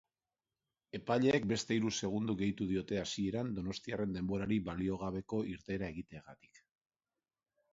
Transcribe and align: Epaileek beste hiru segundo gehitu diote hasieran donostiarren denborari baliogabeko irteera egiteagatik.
Epaileek 0.99 1.43
beste 1.51 1.75
hiru 1.79 1.91
segundo 2.07 2.35
gehitu 2.39 2.67
diote 2.71 2.99
hasieran 3.01 3.51
donostiarren 3.59 4.17
denborari 4.17 4.59
baliogabeko 4.71 5.43
irteera 5.55 5.91
egiteagatik. 5.95 6.65